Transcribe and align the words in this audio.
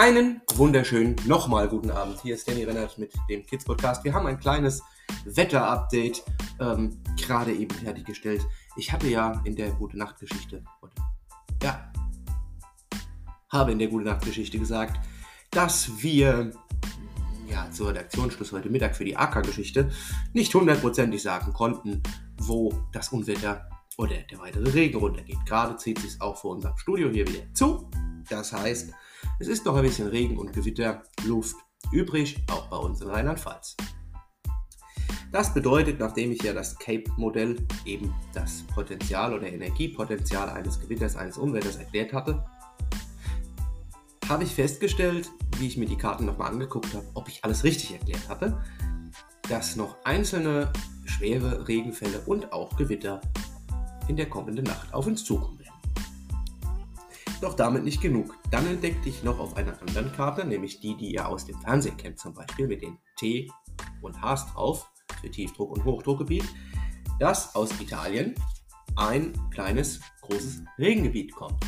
Einen 0.00 0.40
wunderschönen 0.54 1.14
nochmal 1.26 1.68
guten 1.68 1.90
Abend. 1.90 2.22
Hier 2.22 2.34
ist 2.34 2.48
Danny 2.48 2.64
Rennert 2.64 2.96
mit 2.96 3.12
dem 3.28 3.44
Kids 3.44 3.66
Podcast. 3.66 4.02
Wir 4.02 4.14
haben 4.14 4.26
ein 4.26 4.40
kleines 4.40 4.82
Wetter-Update 5.26 6.24
ähm, 6.58 6.96
gerade 7.18 7.52
eben 7.52 7.74
fertiggestellt. 7.74 8.40
Ich 8.78 8.90
hatte 8.90 9.08
ja 9.08 9.42
in 9.44 9.56
der 9.56 9.72
Gute 9.72 9.98
Nacht 9.98 10.18
Geschichte, 10.18 10.64
ja, 11.62 11.92
habe 13.50 13.72
in 13.72 13.78
der 13.78 13.88
Gute 13.88 14.06
Nacht 14.06 14.24
Geschichte 14.24 14.58
gesagt, 14.58 15.06
dass 15.50 16.02
wir 16.02 16.50
ja, 17.46 17.70
zur 17.70 17.90
Redaktionsschluss 17.90 18.52
heute 18.52 18.70
Mittag 18.70 18.96
für 18.96 19.04
die 19.04 19.18
AK-Geschichte 19.18 19.90
nicht 20.32 20.54
hundertprozentig 20.54 21.20
sagen 21.20 21.52
konnten, 21.52 22.02
wo 22.38 22.72
das 22.94 23.10
Unwetter 23.10 23.68
oder 23.98 24.16
der 24.30 24.38
weitere 24.38 24.70
Regen 24.70 24.96
runtergeht. 24.96 25.44
Gerade 25.44 25.76
zieht 25.76 25.98
sich 25.98 26.18
auch 26.22 26.38
vor 26.40 26.52
unserem 26.52 26.78
Studio 26.78 27.10
hier 27.10 27.28
wieder 27.28 27.52
zu. 27.52 27.90
Das 28.30 28.54
heißt, 28.54 28.94
es 29.40 29.48
ist 29.48 29.64
noch 29.64 29.74
ein 29.74 29.82
bisschen 29.82 30.08
Regen 30.08 30.38
und 30.38 30.52
Gewitter, 30.52 31.02
Luft 31.24 31.56
übrig, 31.92 32.44
auch 32.50 32.68
bei 32.68 32.76
uns 32.76 33.00
in 33.00 33.08
Rheinland-Pfalz. 33.08 33.74
Das 35.32 35.54
bedeutet, 35.54 35.98
nachdem 35.98 36.30
ich 36.30 36.42
ja 36.42 36.52
das 36.52 36.78
Cape-Modell, 36.78 37.56
eben 37.86 38.14
das 38.34 38.64
Potenzial 38.74 39.32
oder 39.32 39.50
Energiepotenzial 39.50 40.50
eines 40.50 40.78
Gewitters, 40.78 41.16
eines 41.16 41.38
Unwetters 41.38 41.76
erklärt 41.76 42.12
hatte, 42.12 42.44
habe 44.28 44.44
ich 44.44 44.54
festgestellt, 44.54 45.30
wie 45.56 45.68
ich 45.68 45.78
mir 45.78 45.86
die 45.86 45.96
Karten 45.96 46.26
nochmal 46.26 46.52
angeguckt 46.52 46.92
habe, 46.92 47.06
ob 47.14 47.28
ich 47.28 47.42
alles 47.42 47.64
richtig 47.64 47.92
erklärt 47.92 48.28
hatte, 48.28 48.62
dass 49.48 49.74
noch 49.74 49.96
einzelne 50.04 50.70
schwere 51.06 51.66
Regenfälle 51.66 52.20
und 52.26 52.52
auch 52.52 52.76
Gewitter 52.76 53.22
in 54.06 54.16
der 54.16 54.28
kommenden 54.28 54.66
Nacht 54.66 54.92
auf 54.92 55.06
uns 55.06 55.24
zukommen 55.24 55.58
werden. 55.58 55.79
Doch 57.40 57.54
damit 57.54 57.84
nicht 57.84 58.02
genug. 58.02 58.36
Dann 58.50 58.66
entdeckte 58.66 59.08
ich 59.08 59.22
noch 59.22 59.38
auf 59.38 59.56
einer 59.56 59.80
anderen 59.80 60.12
Karte, 60.12 60.44
nämlich 60.44 60.80
die, 60.80 60.96
die 60.96 61.14
ihr 61.14 61.26
aus 61.26 61.46
dem 61.46 61.58
Fernsehen 61.60 61.96
kennt, 61.96 62.18
zum 62.18 62.34
Beispiel 62.34 62.66
mit 62.66 62.82
den 62.82 62.98
T 63.16 63.50
und 64.02 64.20
Hs 64.22 64.46
drauf, 64.52 64.90
für 65.20 65.30
Tiefdruck- 65.30 65.70
und 65.70 65.84
Hochdruckgebiet, 65.84 66.44
dass 67.18 67.54
aus 67.54 67.70
Italien 67.80 68.34
ein 68.96 69.32
kleines, 69.50 70.00
großes 70.22 70.62
Regengebiet 70.78 71.34
kommt. 71.34 71.62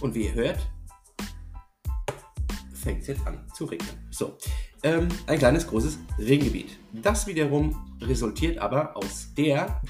Und 0.00 0.14
wie 0.14 0.26
ihr 0.26 0.34
hört, 0.34 0.58
fängt 2.74 3.02
es 3.02 3.08
jetzt 3.08 3.26
an 3.26 3.46
zu 3.54 3.64
regnen. 3.64 4.08
So, 4.10 4.36
ähm, 4.82 5.08
ein 5.26 5.38
kleines, 5.38 5.66
großes 5.66 5.98
Regengebiet. 6.18 6.78
Das 6.92 7.26
wiederum 7.26 7.96
resultiert 8.00 8.58
aber 8.58 8.96
aus 8.96 9.32
der 9.34 9.80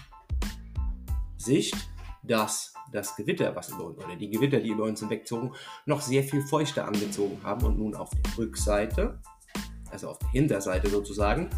Sicht, 1.37 1.77
dass 2.23 2.76
das 2.93 3.17
Gewitter, 3.17 3.55
was 3.55 3.69
über 3.71 3.85
uns, 3.85 3.99
oder 3.99 4.17
die 4.17 4.31
Gewitter, 4.31 4.61
die 4.61 4.71
über 4.71 4.85
uns 4.85 5.01
hinwegzogen, 5.01 5.53
noch 5.87 6.01
sehr 6.01 6.23
viel 6.23 6.43
feuchter 6.43 6.87
angezogen 6.87 7.41
haben 7.43 7.65
und 7.65 7.79
nun 7.79 7.95
auf 7.95 8.11
der 8.11 8.39
Rückseite, 8.39 9.21
also 9.91 10.11
auf 10.11 10.19
der 10.19 10.29
Hinterseite 10.31 10.89
sozusagen, 10.89 11.51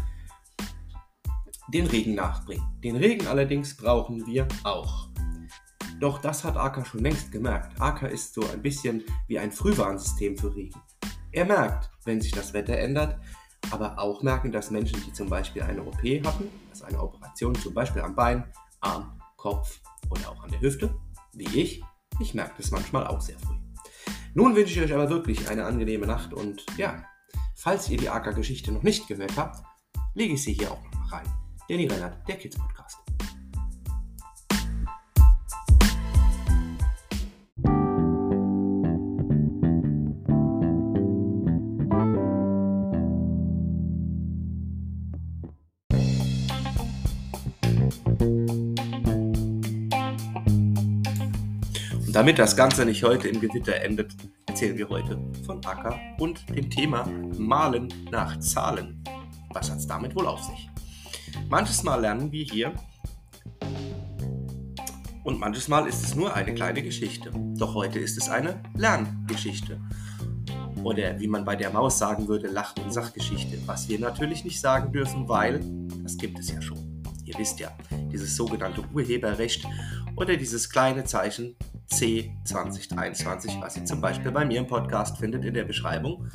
den 1.67 1.85
Regen 1.85 2.15
nachbringen. 2.15 2.65
Den 2.83 2.95
Regen 2.95 3.27
allerdings 3.27 3.77
brauchen 3.77 4.25
wir 4.25 4.47
auch. 4.63 5.09
Doch 5.99 6.19
das 6.19 6.43
hat 6.43 6.55
Aka 6.55 6.85
schon 6.85 7.01
längst 7.01 7.31
gemerkt. 7.31 7.79
Aka 7.79 8.07
ist 8.07 8.33
so 8.33 8.41
ein 8.53 8.61
bisschen 8.61 9.03
wie 9.27 9.37
ein 9.37 9.51
Frühwarnsystem 9.51 10.37
für 10.37 10.55
Regen. 10.55 10.81
Er 11.31 11.45
merkt, 11.45 11.91
wenn 12.05 12.21
sich 12.21 12.31
das 12.31 12.53
Wetter 12.53 12.77
ändert, 12.77 13.19
aber 13.71 13.99
auch 13.99 14.23
merken, 14.23 14.51
dass 14.51 14.71
Menschen, 14.71 15.03
die 15.05 15.13
zum 15.13 15.29
Beispiel 15.29 15.61
eine 15.61 15.83
OP 15.83 16.01
hatten, 16.25 16.49
also 16.69 16.85
eine 16.85 17.01
Operation 17.01 17.53
zum 17.55 17.73
Beispiel 17.73 18.01
am 18.01 18.15
Bein, 18.15 18.45
Arm, 18.79 19.19
Kopf 19.35 19.79
oder 20.09 20.29
auch 20.29 20.43
an 20.43 20.51
der 20.51 20.61
Hüfte, 20.61 20.89
wie 21.39 21.59
ich, 21.59 21.83
ich 22.19 22.33
merke 22.33 22.55
das 22.57 22.71
manchmal 22.71 23.07
auch 23.07 23.21
sehr 23.21 23.39
früh. 23.39 23.55
Nun 24.33 24.55
wünsche 24.55 24.73
ich 24.73 24.81
euch 24.81 24.93
aber 24.93 25.09
wirklich 25.09 25.49
eine 25.49 25.65
angenehme 25.65 26.05
Nacht 26.05 26.33
und 26.33 26.63
ja, 26.77 27.03
falls 27.55 27.89
ihr 27.89 27.97
die 27.97 28.09
AK-Geschichte 28.09 28.71
noch 28.71 28.83
nicht 28.83 29.07
gehört 29.07 29.35
habt, 29.37 29.63
lege 30.13 30.33
ich 30.33 30.43
sie 30.43 30.53
hier 30.53 30.71
auch 30.71 30.83
noch 30.93 31.11
rein. 31.11 31.27
Danny 31.67 31.87
Rennert, 31.87 32.27
der 32.27 32.37
Kids 32.37 32.57
Podcast. 32.57 32.97
Und 52.09 52.15
damit 52.15 52.39
das 52.39 52.57
Ganze 52.57 52.85
nicht 52.85 53.03
heute 53.03 53.27
im 53.27 53.39
Gewitter 53.39 53.75
endet, 53.83 54.15
erzählen 54.47 54.75
wir 54.75 54.89
heute 54.89 55.19
von 55.45 55.63
Acker 55.63 55.95
und 56.17 56.43
dem 56.49 56.67
Thema 56.67 57.07
Malen 57.37 57.93
nach 58.09 58.39
Zahlen. 58.39 59.03
Was 59.53 59.69
hat 59.69 59.77
es 59.77 59.85
damit 59.85 60.15
wohl 60.15 60.25
auf 60.25 60.41
sich? 60.41 60.71
Manches 61.51 61.83
Mal 61.83 62.01
lernen 62.01 62.31
wir 62.31 62.43
hier 62.43 62.73
und 65.23 65.39
manches 65.39 65.67
Mal 65.67 65.85
ist 65.87 66.03
es 66.03 66.15
nur 66.15 66.33
eine 66.33 66.55
kleine 66.55 66.81
Geschichte. 66.81 67.31
Doch 67.59 67.75
heute 67.75 67.99
ist 67.99 68.17
es 68.17 68.27
eine 68.27 68.59
Lerngeschichte. 68.75 69.79
Oder 70.83 71.19
wie 71.19 71.27
man 71.27 71.45
bei 71.45 71.55
der 71.55 71.69
Maus 71.69 71.99
sagen 71.99 72.27
würde, 72.27 72.47
Lach- 72.47 72.73
und 72.83 72.91
Sachgeschichte. 72.91 73.59
Was 73.67 73.87
wir 73.87 73.99
natürlich 73.99 74.43
nicht 74.43 74.59
sagen 74.59 74.91
dürfen, 74.91 75.29
weil 75.29 75.59
das 76.01 76.17
gibt 76.17 76.39
es 76.39 76.49
ja 76.49 76.59
schon. 76.59 77.03
Ihr 77.25 77.37
wisst 77.37 77.59
ja, 77.59 77.69
dieses 78.11 78.35
sogenannte 78.35 78.83
Urheberrecht 78.95 79.63
oder 80.15 80.35
dieses 80.35 80.71
kleine 80.71 81.03
Zeichen 81.03 81.55
C2023, 81.91 83.61
was 83.61 83.77
ihr 83.77 83.85
zum 83.85 84.01
Beispiel 84.01 84.31
bei 84.31 84.45
mir 84.45 84.59
im 84.59 84.67
Podcast 84.67 85.17
findet 85.17 85.45
in 85.45 85.53
der 85.53 85.63
Beschreibung. 85.63 86.27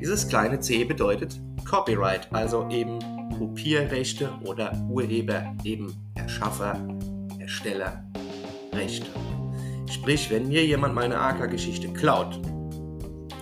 Dieses 0.00 0.28
kleine 0.28 0.60
C 0.60 0.84
bedeutet 0.84 1.40
Copyright, 1.64 2.32
also 2.32 2.68
eben 2.68 2.98
Kopierrechte 3.38 4.30
oder 4.44 4.72
Urheber, 4.88 5.54
eben 5.64 5.94
Erschaffer, 6.14 6.78
Ersteller, 7.38 8.04
Rechte. 8.72 9.06
Sprich, 9.90 10.30
wenn 10.30 10.48
mir 10.48 10.64
jemand 10.64 10.94
meine 10.94 11.18
AK-Geschichte 11.18 11.88
klaut 11.92 12.36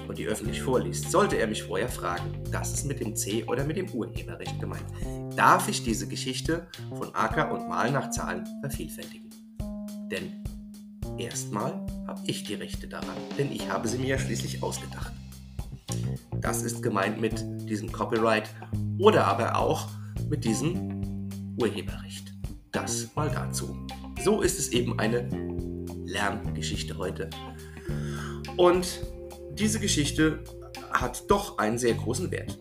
und 0.09 0.17
die 0.17 0.27
öffentlich 0.27 0.63
vorliest, 0.63 1.11
sollte 1.11 1.37
er 1.37 1.47
mich 1.47 1.63
vorher 1.63 1.89
fragen, 1.89 2.43
das 2.51 2.73
ist 2.73 2.87
mit 2.87 3.01
dem 3.01 3.15
C 3.15 3.45
oder 3.45 3.65
mit 3.65 3.77
dem 3.77 3.91
Urheberrecht 3.91 4.59
gemeint. 4.59 4.87
Darf 5.37 5.69
ich 5.69 5.83
diese 5.85 6.09
Geschichte 6.09 6.67
von 6.97 7.15
AK 7.15 7.53
und 7.53 7.69
Mal 7.69 7.91
nach 7.91 8.11
Zahlen 8.11 8.45
vervielfältigen? 8.61 9.29
Denn 10.11 10.43
erstmal 11.19 11.73
habe 12.07 12.21
ich 12.27 12.45
die 12.45 12.55
Rechte 12.55 12.89
daran, 12.89 13.17
denn 13.37 13.53
ich 13.53 13.69
habe 13.69 13.89
sie 13.89 13.99
mir 13.99 14.09
ja 14.09 14.19
schließlich 14.19 14.63
ausgedacht. 14.63 15.13
Das 16.41 16.63
ist 16.63 16.83
gemeint 16.83 17.21
mit 17.21 17.45
diesem 17.69 17.91
Copyright 17.91 18.49
oder 18.99 19.27
aber 19.27 19.57
auch 19.57 19.89
mit 20.29 20.45
diesem 20.45 21.29
Urheberrecht. 21.61 22.33
Das 22.73 23.15
mal 23.15 23.31
dazu. 23.31 23.77
So 24.23 24.41
ist 24.41 24.59
es 24.59 24.69
eben 24.69 24.99
eine 24.99 25.29
Lerngeschichte 26.05 26.97
heute. 26.97 27.31
Und 28.57 29.01
diese 29.53 29.81
Geschichte 29.81 30.45
hat 30.93 31.31
doch 31.31 31.59
einen 31.59 31.79
sehr 31.79 31.95
großen 31.95 32.31
Wert. 32.31 32.59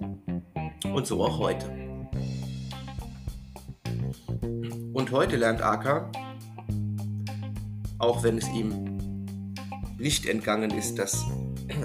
Und 0.83 1.05
so 1.05 1.23
auch 1.23 1.37
heute. 1.39 1.65
Und 4.93 5.11
heute 5.11 5.35
lernt 5.35 5.61
Aka, 5.61 6.11
auch 7.99 8.23
wenn 8.23 8.38
es 8.38 8.47
ihm 8.49 8.88
nicht 9.97 10.25
entgangen 10.27 10.71
ist, 10.71 10.99
dass 10.99 11.23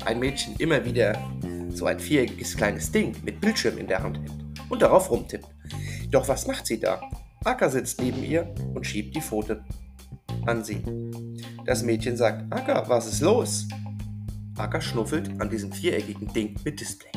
ein 0.05 0.19
Mädchen 0.19 0.55
immer 0.59 0.85
wieder 0.85 1.19
so 1.71 1.87
ein 1.87 1.99
viereckiges 1.99 2.57
kleines 2.57 2.93
Ding 2.93 3.15
mit 3.25 3.41
Bildschirm 3.41 3.79
in 3.79 3.87
der 3.87 4.03
Hand 4.03 4.19
hält 4.19 4.33
und 4.69 4.83
darauf 4.83 5.11
rumtippt. 5.11 5.49
Doch 6.11 6.29
was 6.29 6.47
macht 6.47 6.67
sie 6.67 6.79
da? 6.79 7.01
Aka 7.45 7.69
sitzt 7.69 8.01
neben 8.01 8.23
ihr 8.23 8.55
und 8.75 8.87
schiebt 8.87 9.17
die 9.17 9.21
Pfote 9.21 9.65
an 10.47 10.63
sie. 10.63 10.83
Das 11.65 11.83
Mädchen 11.83 12.17
sagt, 12.17 12.53
Aka, 12.53 12.89
was 12.89 13.07
ist 13.07 13.21
los? 13.21 13.67
Aka 14.57 14.81
schnuffelt 14.81 15.41
an 15.41 15.49
diesem 15.49 15.73
viereckigen 15.73 16.29
Ding 16.33 16.55
mit 16.65 16.79
Display. 16.79 17.11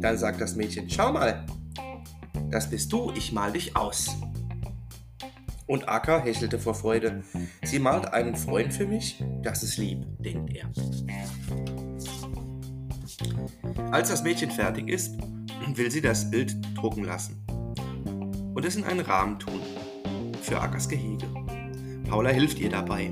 Dann 0.00 0.16
sagt 0.16 0.40
das 0.40 0.56
Mädchen, 0.56 0.88
schau 0.90 1.12
mal, 1.12 1.44
das 2.50 2.68
bist 2.68 2.92
du, 2.92 3.12
ich 3.14 3.32
mal 3.32 3.52
dich 3.52 3.76
aus. 3.76 4.10
Und 5.68 5.88
Aka 5.88 6.22
hechelte 6.22 6.58
vor 6.58 6.74
Freude. 6.74 7.22
Sie 7.62 7.78
malt 7.78 8.12
einen 8.14 8.34
Freund 8.34 8.72
für 8.72 8.86
mich? 8.86 9.22
Das 9.42 9.62
ist 9.62 9.76
lieb, 9.76 10.06
denkt 10.18 10.56
er. 10.56 10.70
Als 13.92 14.08
das 14.08 14.22
Mädchen 14.22 14.50
fertig 14.50 14.88
ist, 14.88 15.14
will 15.74 15.90
sie 15.90 16.00
das 16.00 16.30
Bild 16.30 16.56
drucken 16.74 17.04
lassen 17.04 17.44
und 18.54 18.64
es 18.64 18.76
in 18.76 18.84
einen 18.84 19.00
Rahmen 19.00 19.38
tun 19.38 19.60
für 20.40 20.58
Akas 20.58 20.88
Gehege. 20.88 21.26
Paula 22.08 22.30
hilft 22.30 22.58
ihr 22.58 22.70
dabei 22.70 23.10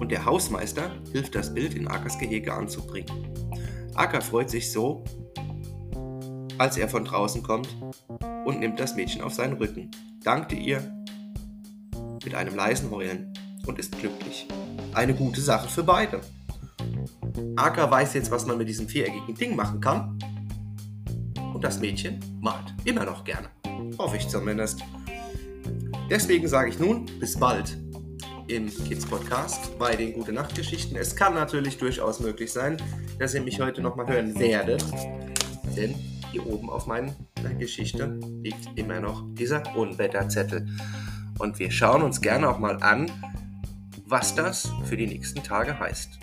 und 0.00 0.10
der 0.10 0.24
Hausmeister 0.24 0.90
hilft 1.12 1.34
das 1.34 1.52
Bild 1.52 1.74
in 1.74 1.86
Akas 1.86 2.18
Gehege 2.18 2.54
anzubringen. 2.54 3.28
Aka 3.94 4.22
freut 4.22 4.48
sich 4.48 4.72
so, 4.72 5.04
als 6.56 6.78
er 6.78 6.88
von 6.88 7.04
draußen 7.04 7.42
kommt 7.42 7.68
und 8.46 8.60
nimmt 8.60 8.80
das 8.80 8.96
Mädchen 8.96 9.20
auf 9.20 9.34
seinen 9.34 9.58
Rücken, 9.58 9.90
dankte 10.22 10.54
ihr 10.54 11.03
mit 12.24 12.34
einem 12.34 12.54
leisen 12.54 12.90
Heulen 12.90 13.32
und 13.66 13.78
ist 13.78 13.98
glücklich. 13.98 14.46
eine 14.94 15.14
gute 15.14 15.40
Sache 15.40 15.68
für 15.68 15.82
beide. 15.82 16.20
Aka 17.56 17.90
weiß 17.90 18.14
jetzt, 18.14 18.30
was 18.30 18.46
man 18.46 18.58
mit 18.58 18.68
diesem 18.68 18.88
viereckigen 18.88 19.34
Ding 19.34 19.56
machen 19.56 19.80
kann. 19.80 20.18
Und 21.52 21.64
das 21.64 21.80
Mädchen 21.80 22.20
malt 22.40 22.74
immer 22.84 23.04
noch 23.04 23.24
gerne. 23.24 23.48
Hoffe 23.98 24.16
ich 24.16 24.28
zumindest. 24.28 24.82
Deswegen 26.10 26.46
sage 26.48 26.70
ich 26.70 26.78
nun, 26.78 27.06
bis 27.18 27.38
bald 27.38 27.76
im 28.46 28.66
Kids 28.84 29.06
Podcast 29.06 29.76
bei 29.78 29.96
den 29.96 30.12
Gute 30.12 30.32
Nacht 30.32 30.54
Geschichten. 30.54 30.96
Es 30.96 31.16
kann 31.16 31.34
natürlich 31.34 31.78
durchaus 31.78 32.20
möglich 32.20 32.52
sein, 32.52 32.76
dass 33.18 33.34
ihr 33.34 33.42
mich 33.42 33.60
heute 33.60 33.80
nochmal 33.80 34.06
hören 34.06 34.38
werdet. 34.38 34.84
Denn 35.76 35.94
hier 36.30 36.46
oben 36.46 36.68
auf 36.68 36.86
meiner 36.86 37.14
Geschichte 37.58 38.18
liegt 38.42 38.68
immer 38.76 39.00
noch 39.00 39.24
dieser 39.34 39.62
Unwetterzettel. 39.76 40.66
Und 41.38 41.58
wir 41.58 41.70
schauen 41.70 42.02
uns 42.02 42.20
gerne 42.20 42.48
auch 42.48 42.58
mal 42.58 42.82
an, 42.82 43.10
was 44.06 44.34
das 44.34 44.70
für 44.84 44.96
die 44.96 45.06
nächsten 45.06 45.42
Tage 45.42 45.78
heißt. 45.78 46.20